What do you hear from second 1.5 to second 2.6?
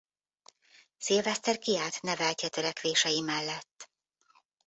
kiállt neveltje